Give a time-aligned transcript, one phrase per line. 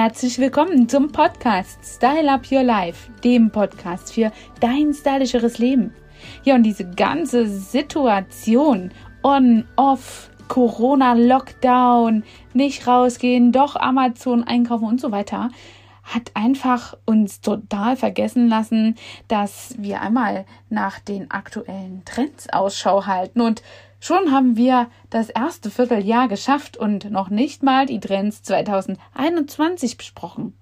[0.00, 5.92] Herzlich willkommen zum Podcast Style Up Your Life, dem Podcast für dein stylischeres Leben.
[6.44, 8.92] Ja, und diese ganze Situation
[9.24, 12.22] on, off, Corona, Lockdown,
[12.54, 15.50] nicht rausgehen, doch Amazon einkaufen und so weiter,
[16.04, 18.94] hat einfach uns total vergessen lassen,
[19.26, 23.64] dass wir einmal nach den aktuellen Trends Ausschau halten und
[24.00, 30.54] schon haben wir das erste Vierteljahr geschafft und noch nicht mal die Trends 2021 besprochen.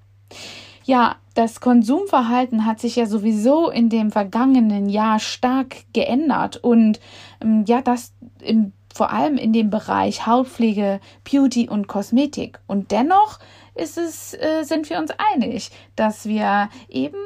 [0.84, 7.00] Ja, das Konsumverhalten hat sich ja sowieso in dem vergangenen Jahr stark geändert und
[7.42, 11.00] ähm, ja, das im, vor allem in dem Bereich Hautpflege,
[11.30, 12.60] Beauty und Kosmetik.
[12.66, 13.40] Und dennoch
[13.74, 17.18] ist es, äh, sind wir uns einig, dass wir eben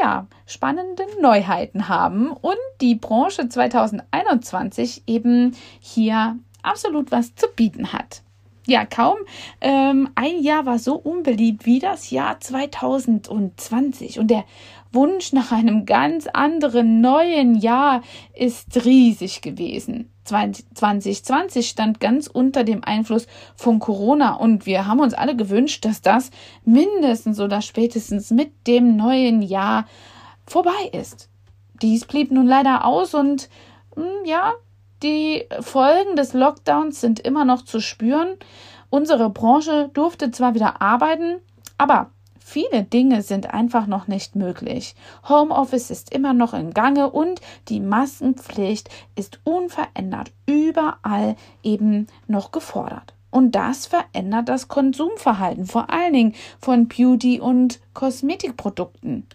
[0.00, 8.22] ja, spannende Neuheiten haben und die Branche 2021 eben hier absolut was zu bieten hat.
[8.66, 9.16] Ja, kaum
[9.60, 14.44] ähm, ein Jahr war so unbeliebt wie das Jahr 2020 und der
[14.92, 18.02] Wunsch nach einem ganz anderen neuen Jahr
[18.34, 20.10] ist riesig gewesen.
[20.30, 26.02] 2020 stand ganz unter dem Einfluss von Corona und wir haben uns alle gewünscht, dass
[26.02, 26.30] das
[26.64, 29.86] mindestens oder spätestens mit dem neuen Jahr
[30.46, 31.28] vorbei ist.
[31.82, 33.48] Dies blieb nun leider aus und
[33.96, 34.52] hm, ja,
[35.02, 38.36] die Folgen des Lockdowns sind immer noch zu spüren.
[38.90, 41.40] Unsere Branche durfte zwar wieder arbeiten,
[41.78, 42.10] aber
[42.42, 44.96] Viele Dinge sind einfach noch nicht möglich.
[45.28, 53.14] Homeoffice ist immer noch im Gange und die Maskenpflicht ist unverändert überall eben noch gefordert.
[53.30, 59.28] Und das verändert das Konsumverhalten, vor allen Dingen von Beauty- und Kosmetikprodukten.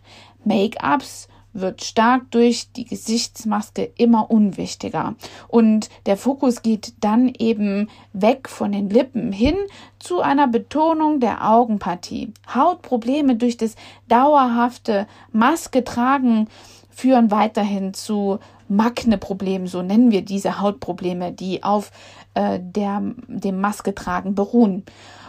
[0.44, 5.16] Make-ups wird stark durch die Gesichtsmaske immer unwichtiger.
[5.48, 9.56] Und der Fokus geht dann eben weg von den Lippen hin
[10.00, 12.34] zu einer Betonung der Augenpartie.
[12.54, 13.76] Hautprobleme durch das
[14.08, 16.48] dauerhafte Maske tragen
[16.90, 21.92] führen weiterhin zu Makne-Problemen, so nennen wir diese Hautprobleme, die auf
[22.34, 24.84] äh, der, dem Masketragen beruhen.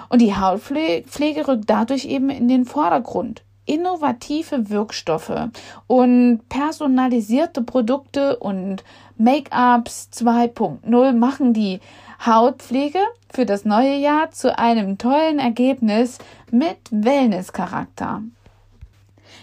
[0.08, 5.50] Und die Hautpflege rückt dadurch eben in den Vordergrund innovative Wirkstoffe
[5.86, 8.82] und personalisierte Produkte und
[9.18, 11.80] Make-ups 2.0 machen die
[12.24, 13.00] Hautpflege
[13.30, 16.18] für das neue Jahr zu einem tollen Ergebnis
[16.50, 18.22] mit Wellness-Charakter.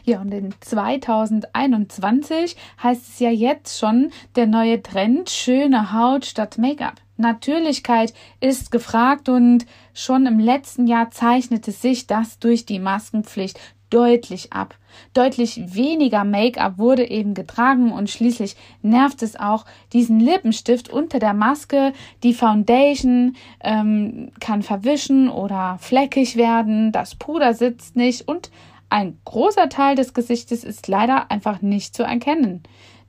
[0.06, 6.58] Ja, und in 2021 heißt es ja jetzt schon der neue Trend schöne Haut statt
[6.58, 6.96] Make-up.
[7.16, 13.60] Natürlichkeit ist gefragt und schon im letzten Jahr zeichnete sich das durch die Maskenpflicht
[13.94, 14.76] deutlich ab.
[15.14, 21.34] Deutlich weniger Make-up wurde eben getragen und schließlich nervt es auch diesen Lippenstift unter der
[21.34, 21.94] Maske.
[22.24, 28.50] Die Foundation ähm, kann verwischen oder fleckig werden, das Puder sitzt nicht und
[28.90, 32.62] ein großer Teil des Gesichtes ist leider einfach nicht zu erkennen.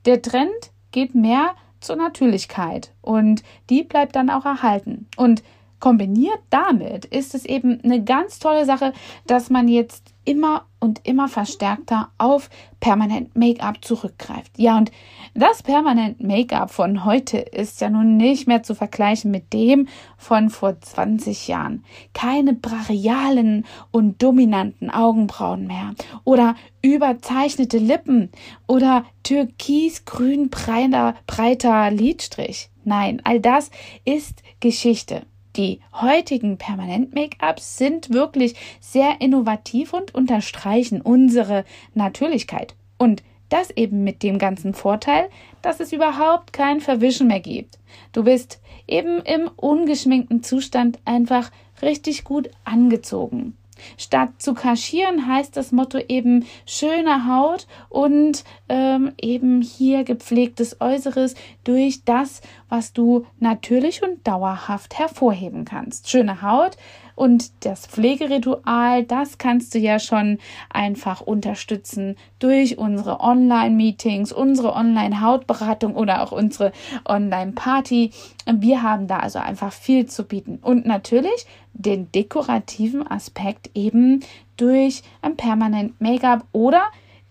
[0.06, 5.06] Der Trend geht mehr zur Natürlichkeit und die bleibt dann auch erhalten.
[5.16, 5.42] Und
[5.80, 8.94] kombiniert damit ist es eben eine ganz tolle Sache,
[9.26, 14.52] dass man jetzt immer und immer verstärkter auf permanent Make-up zurückgreift.
[14.58, 14.92] Ja, und
[15.32, 20.50] das permanent Make-up von heute ist ja nun nicht mehr zu vergleichen mit dem von
[20.50, 21.84] vor 20 Jahren.
[22.12, 28.30] Keine brachialen und dominanten Augenbrauen mehr oder überzeichnete Lippen
[28.66, 32.68] oder türkisgrün breiter, breiter Lidstrich.
[32.84, 33.70] Nein, all das
[34.04, 35.22] ist Geschichte.
[35.56, 42.74] Die heutigen Permanent-Make-ups sind wirklich sehr innovativ und unterstreichen unsere Natürlichkeit.
[42.98, 45.28] Und das eben mit dem ganzen Vorteil,
[45.62, 47.78] dass es überhaupt kein Verwischen mehr gibt.
[48.12, 53.56] Du bist eben im ungeschminkten Zustand einfach richtig gut angezogen.
[53.96, 61.34] Statt zu kaschieren heißt das Motto eben schöne Haut und ähm, eben hier gepflegtes Äußeres
[61.64, 66.08] durch das, was du natürlich und dauerhaft hervorheben kannst.
[66.10, 66.76] Schöne Haut
[67.14, 70.38] und das Pflegeritual, das kannst du ja schon
[70.70, 76.72] einfach unterstützen durch unsere Online-Meetings, unsere Online-Hautberatung oder auch unsere
[77.04, 78.10] Online-Party.
[78.52, 80.58] Wir haben da also einfach viel zu bieten.
[80.60, 84.20] Und natürlich den dekorativen Aspekt eben
[84.56, 86.82] durch ein permanent Make-up oder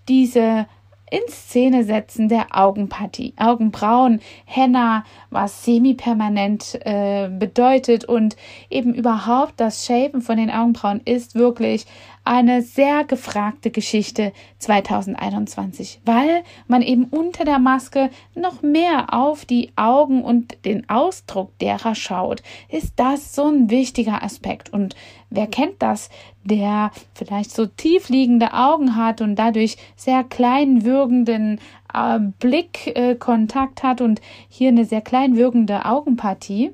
[0.07, 0.67] diese
[1.13, 3.35] in Szene setzen der Augenpartie.
[3.37, 8.35] Augenbrauen, Henna, was semi-permanent äh, bedeutet und
[8.71, 11.85] eben überhaupt das Shapen von den Augenbrauen ist wirklich
[12.25, 19.71] eine sehr gefragte Geschichte 2021, weil man eben unter der Maske noch mehr auf die
[19.75, 22.41] Augen und den Ausdruck derer schaut.
[22.69, 24.71] Ist das so ein wichtiger Aspekt?
[24.71, 24.95] Und
[25.29, 26.09] wer kennt das?
[26.43, 31.59] Der vielleicht so tief liegende Augen hat und dadurch sehr klein wirkenden
[31.93, 36.71] äh, Blickkontakt hat und hier eine sehr klein wirkende Augenpartie,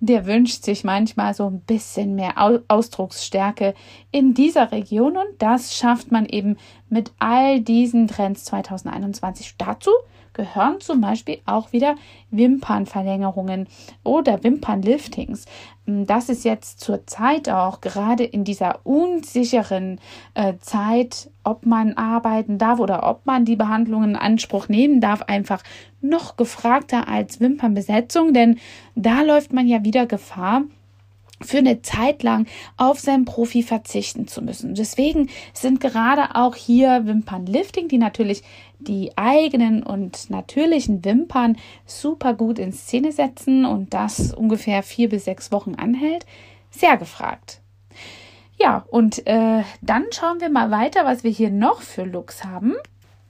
[0.00, 2.34] der wünscht sich manchmal so ein bisschen mehr
[2.68, 3.74] Ausdrucksstärke
[4.10, 6.56] in dieser Region und das schafft man eben
[6.88, 9.54] mit all diesen Trends 2021.
[9.58, 9.90] Dazu
[10.32, 11.96] gehören zum Beispiel auch wieder
[12.30, 13.66] Wimpernverlängerungen
[14.04, 15.46] oder Wimpernliftings.
[15.86, 20.00] Mm, das ist jetzt zur Zeit auch gerade in dieser unsicheren
[20.34, 25.22] äh, Zeit, ob man arbeiten darf oder ob man die Behandlungen in Anspruch nehmen darf,
[25.22, 25.62] einfach
[26.00, 28.58] noch gefragter als Wimpernbesetzung, denn
[28.94, 30.62] da läuft man ja wieder Gefahr,
[31.42, 34.74] für eine Zeit lang auf seinen Profi verzichten zu müssen.
[34.74, 38.42] Deswegen sind gerade auch hier Wimpernlifting, die natürlich
[38.80, 41.56] die eigenen und natürlichen Wimpern
[41.86, 46.26] super gut in Szene setzen und das ungefähr vier bis sechs Wochen anhält,
[46.70, 47.60] sehr gefragt.
[48.58, 52.74] Ja, und äh, dann schauen wir mal weiter, was wir hier noch für Looks haben.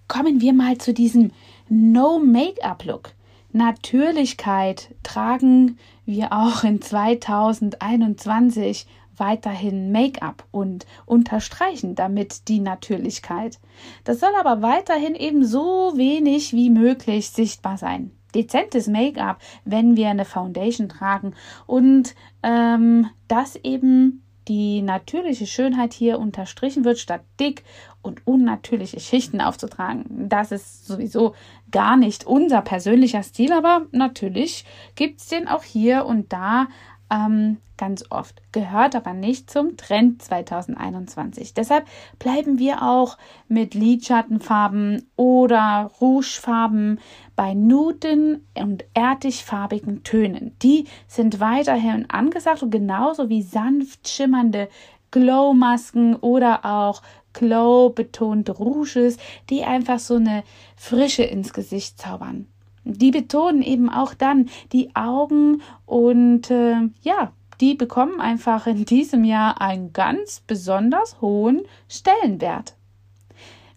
[0.08, 1.30] Kommen wir mal zu diesem
[1.68, 3.12] No-Make-up-Look.
[3.52, 8.86] Natürlichkeit tragen wir auch in 2021
[9.20, 13.60] weiterhin Make-up und unterstreichen damit die Natürlichkeit.
[14.04, 18.10] Das soll aber weiterhin eben so wenig wie möglich sichtbar sein.
[18.34, 21.34] Dezentes Make-up, wenn wir eine Foundation tragen
[21.66, 27.62] und ähm, das eben die natürliche Schönheit hier unterstrichen wird, statt dick
[28.02, 30.28] und unnatürliche Schichten aufzutragen.
[30.28, 31.34] Das ist sowieso
[31.70, 34.64] gar nicht unser persönlicher Stil, aber natürlich
[34.96, 36.66] gibt es den auch hier und da
[37.10, 41.54] ähm, ganz oft, gehört aber nicht zum Trend 2021.
[41.54, 41.86] Deshalb
[42.18, 43.16] bleiben wir auch
[43.48, 47.00] mit Lidschattenfarben oder Rougefarben
[47.36, 50.56] bei Nuden und erdigfarbigen Tönen.
[50.62, 54.68] Die sind weiterhin angesagt und genauso wie sanft schimmernde
[55.10, 57.02] Glow-Masken oder auch
[57.32, 59.16] Glow-betonte Rouges,
[59.48, 60.44] die einfach so eine
[60.76, 62.46] Frische ins Gesicht zaubern.
[62.84, 69.24] Die betonen eben auch dann die Augen und äh, ja, die bekommen einfach in diesem
[69.24, 72.74] Jahr einen ganz besonders hohen Stellenwert.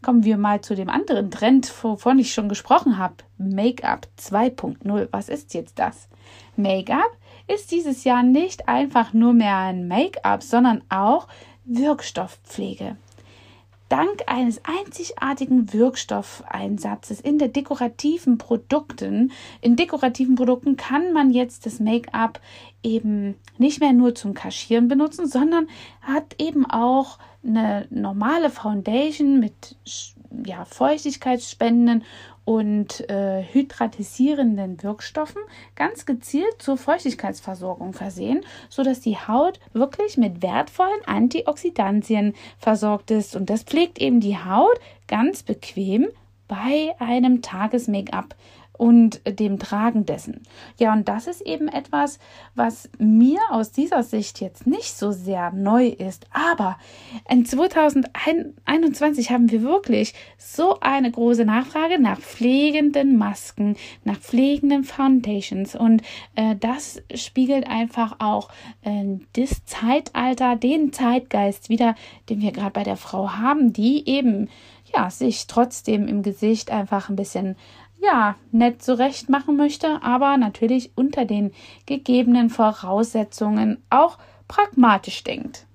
[0.01, 3.15] Kommen wir mal zu dem anderen Trend, wovon ich schon gesprochen habe.
[3.38, 5.07] Make-up 2.0.
[5.11, 6.09] Was ist jetzt das?
[6.55, 7.09] Make-up
[7.47, 11.27] ist dieses Jahr nicht einfach nur mehr ein Make-up, sondern auch
[11.65, 12.97] Wirkstoffpflege.
[13.93, 19.31] Dank eines einzigartigen Wirkstoffeinsatzes in der dekorativen Produkten,
[19.61, 22.41] in dekorativen Produkten kann man jetzt das Make-up
[22.81, 25.67] eben nicht mehr nur zum Kaschieren benutzen, sondern
[26.01, 29.75] hat eben auch eine normale Foundation mit
[30.43, 32.03] ja, feuchtigkeitsspendenden
[32.45, 35.41] und äh, hydratisierenden Wirkstoffen
[35.75, 43.35] ganz gezielt zur Feuchtigkeitsversorgung versehen, sodass die Haut wirklich mit wertvollen Antioxidantien versorgt ist.
[43.35, 46.07] Und das pflegt eben die Haut ganz bequem
[46.47, 48.35] bei einem Tages-Make-up
[48.75, 50.41] und dem Tragen dessen.
[50.79, 52.17] Ja, und das ist eben etwas,
[52.55, 56.25] was mir aus dieser Sicht jetzt nicht so sehr neu ist.
[56.31, 56.77] Aber
[57.29, 65.75] in 2021 haben wir wirklich so eine große Nachfrage nach pflegenden Masken, nach pflegenden Foundations.
[65.75, 66.01] Und
[66.35, 68.49] äh, das spiegelt einfach auch
[68.81, 71.95] äh, das Zeitalter, den Zeitgeist wieder,
[72.29, 74.49] den wir gerade bei der Frau haben, die eben
[74.95, 77.55] ja, sich trotzdem im Gesicht einfach ein bisschen
[78.03, 81.51] ja, nett zurecht machen möchte, aber natürlich unter den
[81.86, 84.17] gegebenen Voraussetzungen auch
[84.48, 85.65] pragmatisch denkt.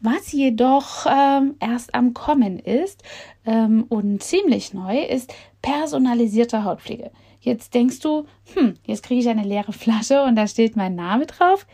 [0.00, 3.02] Was jedoch ähm, erst am Kommen ist
[3.44, 7.10] ähm, und ziemlich neu ist personalisierte Hautpflege.
[7.42, 11.26] Jetzt denkst du, hm, jetzt kriege ich eine leere Flasche und da steht mein Name
[11.26, 11.66] drauf.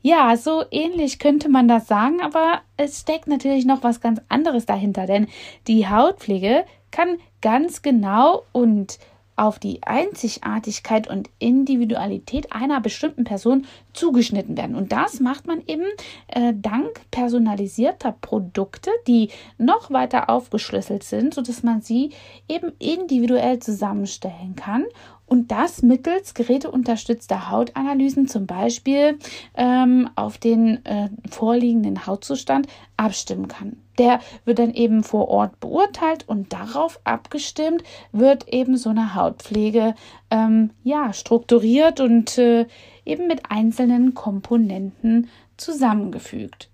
[0.00, 4.66] Ja, so ähnlich könnte man das sagen, aber es steckt natürlich noch was ganz anderes
[4.66, 5.28] dahinter, denn
[5.68, 8.98] die Hautpflege kann ganz genau und
[9.34, 14.76] auf die Einzigartigkeit und Individualität einer bestimmten Person zugeschnitten werden.
[14.76, 15.84] Und das macht man eben
[16.28, 22.10] äh, dank personalisierter Produkte, die noch weiter aufgeschlüsselt sind, sodass man sie
[22.48, 24.84] eben individuell zusammenstellen kann
[25.32, 29.18] und das mittels geräteunterstützter Hautanalysen zum Beispiel
[29.54, 32.66] ähm, auf den äh, vorliegenden Hautzustand
[32.98, 33.78] abstimmen kann.
[33.96, 39.94] Der wird dann eben vor Ort beurteilt und darauf abgestimmt wird eben so eine Hautpflege
[40.30, 42.66] ähm, ja strukturiert und äh,
[43.06, 46.68] eben mit einzelnen Komponenten zusammengefügt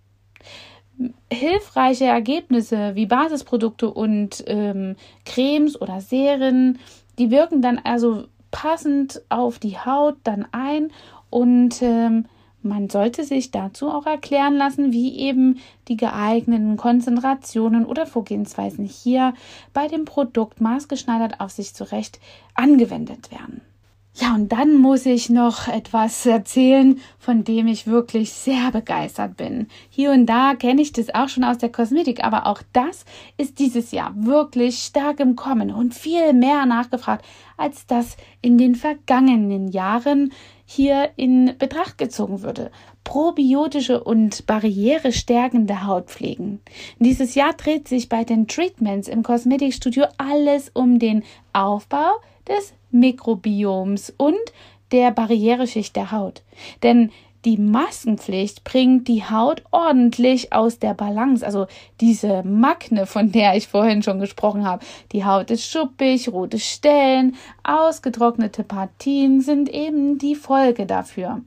[1.32, 6.80] hilfreiche Ergebnisse wie Basisprodukte und ähm, Cremes oder Serien,
[7.20, 10.90] die wirken dann also passend auf die Haut dann ein
[11.30, 12.26] und ähm,
[12.62, 19.34] man sollte sich dazu auch erklären lassen, wie eben die geeigneten Konzentrationen oder Vorgehensweisen hier
[19.72, 22.18] bei dem Produkt maßgeschneidert auf sich zurecht
[22.54, 23.62] angewendet werden.
[24.20, 29.68] Ja, und dann muss ich noch etwas erzählen, von dem ich wirklich sehr begeistert bin.
[29.90, 33.04] Hier und da kenne ich das auch schon aus der Kosmetik, aber auch das
[33.36, 37.24] ist dieses Jahr wirklich stark im Kommen und viel mehr nachgefragt,
[37.56, 40.32] als das in den vergangenen Jahren
[40.64, 42.72] hier in Betracht gezogen würde.
[43.04, 46.60] Probiotische und barrierestärkende Hautpflegen.
[46.98, 51.22] Dieses Jahr dreht sich bei den Treatments im Kosmetikstudio alles um den
[51.52, 52.10] Aufbau
[52.48, 54.36] des Mikrobioms und
[54.92, 56.42] der Barriereschicht der Haut.
[56.82, 57.10] Denn
[57.44, 61.46] die Maskenpflicht bringt die Haut ordentlich aus der Balance.
[61.46, 61.66] Also
[62.00, 64.84] diese Makne, von der ich vorhin schon gesprochen habe.
[65.12, 71.40] Die Haut ist schuppig, rote Stellen, ausgetrocknete Partien sind eben die Folge dafür.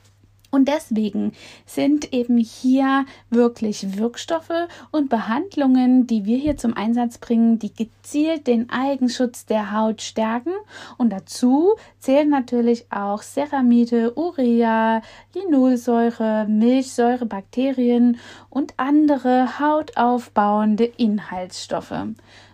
[0.51, 1.31] Und deswegen
[1.65, 8.47] sind eben hier wirklich Wirkstoffe und Behandlungen, die wir hier zum Einsatz bringen, die gezielt
[8.47, 10.51] den Eigenschutz der Haut stärken.
[10.97, 15.01] Und dazu zählen natürlich auch Ceramide, Urea,
[15.33, 21.93] Linolsäure, Milchsäure, Bakterien und andere hautaufbauende Inhaltsstoffe.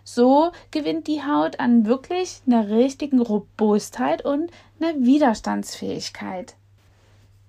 [0.04, 6.56] So gewinnt die Haut an wirklich einer richtigen Robustheit und einer Widerstandsfähigkeit.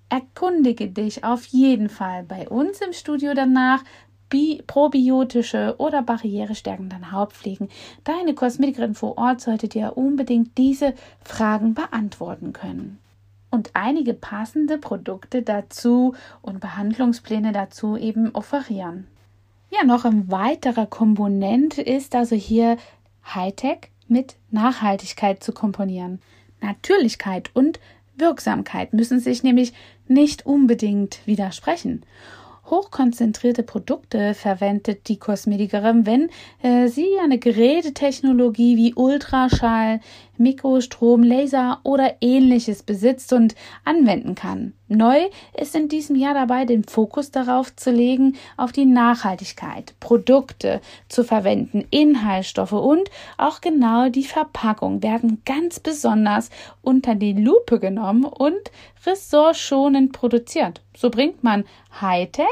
[0.08, 3.84] Erkundige dich auf jeden Fall bei uns im Studio danach,
[4.30, 7.68] Bi probiotische oder barrierestärkenden Hautpflegen.
[8.04, 12.98] Deine Kosmetikerin vor Ort sollte dir unbedingt diese Fragen beantworten können.
[13.50, 19.06] Und einige passende Produkte dazu und Behandlungspläne dazu eben offerieren.
[19.70, 22.76] Ja, noch ein weiterer Komponent ist also hier
[23.34, 26.20] Hightech mit Nachhaltigkeit zu komponieren.
[26.60, 27.78] Natürlichkeit und
[28.18, 29.72] Wirksamkeit müssen sich nämlich
[30.06, 32.02] nicht unbedingt widersprechen.
[32.70, 36.28] Hochkonzentrierte Produkte verwendet die Kosmetikerin, wenn
[36.62, 40.00] äh, sie eine Gerätetechnologie wie Ultraschall,
[40.38, 43.54] Mikrostrom, Laser oder ähnliches besitzt und
[43.84, 44.72] anwenden kann.
[44.88, 45.18] Neu
[45.54, 51.24] ist in diesem Jahr dabei, den Fokus darauf zu legen, auf die Nachhaltigkeit, Produkte zu
[51.24, 56.48] verwenden, Inhaltsstoffe und auch genau die Verpackung werden ganz besonders
[56.80, 58.70] unter die Lupe genommen und
[59.04, 60.80] ressourcenschonend produziert.
[60.96, 61.64] So bringt man
[62.00, 62.46] Hightech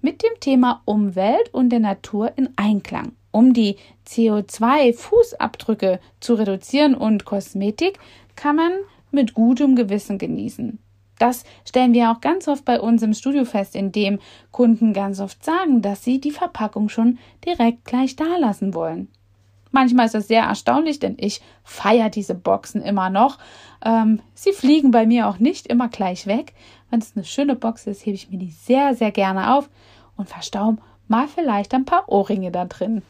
[0.00, 3.12] mit dem Thema Umwelt und der Natur in Einklang.
[3.32, 3.76] Um die
[4.10, 7.98] CO2-Fußabdrücke zu reduzieren und Kosmetik
[8.36, 8.72] kann man
[9.10, 10.78] mit gutem Gewissen genießen.
[11.18, 14.18] Das stellen wir auch ganz oft bei uns im Studio fest, indem
[14.52, 19.08] Kunden ganz oft sagen, dass sie die Verpackung schon direkt gleich da lassen wollen.
[19.70, 23.38] Manchmal ist das sehr erstaunlich, denn ich feiere diese Boxen immer noch.
[23.84, 26.54] Ähm, sie fliegen bei mir auch nicht immer gleich weg.
[26.90, 29.68] Wenn es eine schöne Box ist, hebe ich mir die sehr, sehr gerne auf
[30.16, 33.02] und verstaue mal vielleicht ein paar Ohrringe da drin.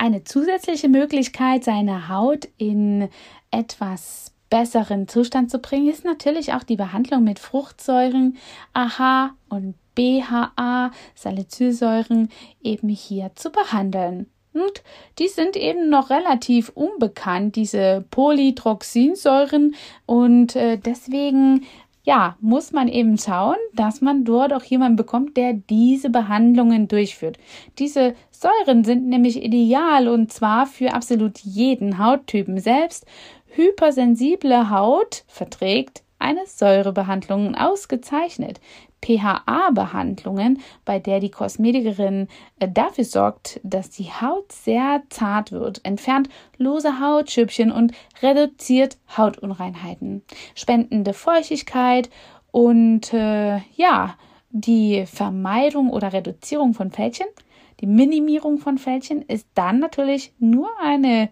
[0.00, 3.10] Eine zusätzliche Möglichkeit, seine Haut in
[3.50, 8.38] etwas besseren Zustand zu bringen, ist natürlich auch die Behandlung mit Fruchtsäuren,
[8.72, 12.30] AHA und BHA, Salicylsäuren,
[12.62, 14.30] eben hier zu behandeln.
[14.54, 14.82] Und
[15.18, 19.74] die sind eben noch relativ unbekannt, diese Polytroxinsäuren.
[20.06, 21.66] Und äh, deswegen
[22.02, 27.38] ja, muss man eben schauen, dass man dort auch jemanden bekommt, der diese Behandlungen durchführt.
[27.78, 32.58] Diese Säuren sind nämlich ideal und zwar für absolut jeden Hauttypen.
[32.58, 33.06] Selbst
[33.48, 38.60] hypersensible Haut verträgt eine Säurebehandlung ausgezeichnet.
[39.02, 42.28] pHA-Behandlungen, bei der die Kosmetikerin
[42.58, 46.28] äh, dafür sorgt, dass die Haut sehr zart wird, entfernt
[46.58, 47.92] lose Hautschüppchen und
[48.22, 50.22] reduziert Hautunreinheiten,
[50.54, 52.10] spendende Feuchtigkeit
[52.50, 54.16] und äh, ja,
[54.50, 57.26] die Vermeidung oder Reduzierung von Fältchen,
[57.80, 61.30] die Minimierung von Fältchen ist dann natürlich nur eine,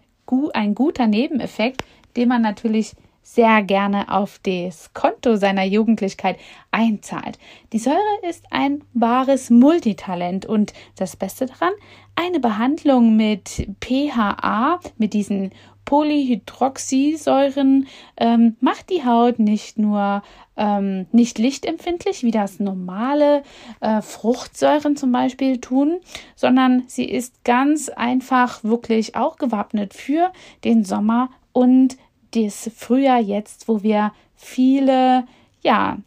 [0.53, 1.83] ein guter Nebeneffekt,
[2.15, 2.93] den man natürlich
[3.33, 6.39] sehr gerne auf das Konto seiner Jugendlichkeit
[6.71, 7.37] einzahlt.
[7.73, 11.73] Die Säure ist ein wahres Multitalent und das Beste daran,
[12.15, 15.51] eine Behandlung mit PHA, mit diesen
[15.85, 20.23] Polyhydroxysäuren, ähm, macht die Haut nicht nur
[20.57, 23.43] ähm, nicht lichtempfindlich, wie das normale
[23.79, 25.99] äh, Fruchtsäuren zum Beispiel tun,
[26.35, 30.31] sondern sie ist ganz einfach wirklich auch gewappnet für
[30.63, 31.95] den Sommer und
[32.31, 35.25] das Frühjahr jetzt, wo wir viele,
[35.61, 35.97] ja,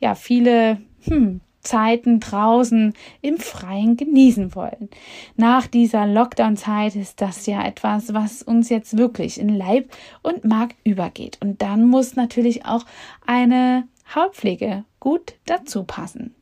[0.00, 4.88] ja, viele hm, Zeiten draußen im Freien genießen wollen.
[5.36, 9.90] Nach dieser Lockdown-Zeit ist das ja etwas, was uns jetzt wirklich in Leib
[10.22, 11.38] und Mark übergeht.
[11.42, 12.84] Und dann muss natürlich auch
[13.26, 16.34] eine Hautpflege gut dazu passen.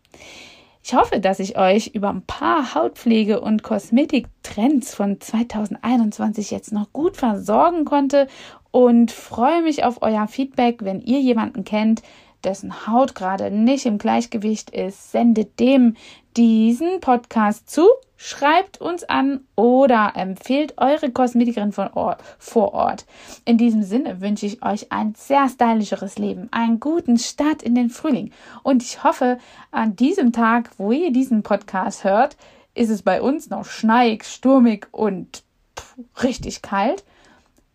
[0.90, 6.94] Ich hoffe, dass ich euch über ein paar Hautpflege- und Kosmetiktrends von 2021 jetzt noch
[6.94, 8.26] gut versorgen konnte
[8.71, 12.03] und freue mich auf euer Feedback, wenn ihr jemanden kennt,
[12.45, 15.97] dessen Haut gerade nicht im Gleichgewicht ist, sendet dem
[16.37, 23.07] diesen Podcast zu, schreibt uns an oder empfehlt eure Kosmetikerin von Ort, vor Ort.
[23.45, 27.91] In diesem Sinne wünsche ich euch ein sehr stylischeres Leben, einen guten Start in den
[27.91, 28.31] Frühling
[28.63, 29.39] und ich hoffe,
[29.71, 32.37] an diesem Tag, wo ihr diesen Podcast hört,
[32.75, 35.43] ist es bei uns noch schneig, sturmig und
[35.77, 37.05] pff, richtig kalt.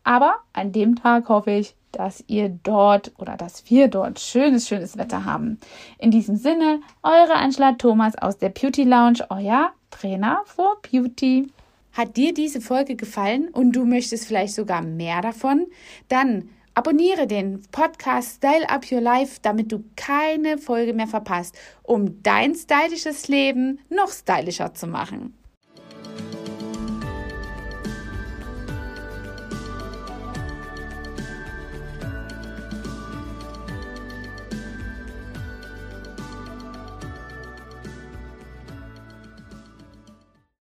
[0.03, 4.97] Aber an dem Tag hoffe ich, dass ihr dort oder dass wir dort schönes, schönes
[4.97, 5.59] Wetter haben.
[5.99, 11.47] In diesem Sinne, eure Angela Thomas aus der Beauty Lounge, euer Trainer for Beauty.
[11.93, 15.67] Hat dir diese Folge gefallen und du möchtest vielleicht sogar mehr davon?
[16.09, 22.23] Dann abonniere den Podcast Style Up Your Life, damit du keine Folge mehr verpasst, um
[22.23, 25.37] dein stylisches Leben noch stylischer zu machen.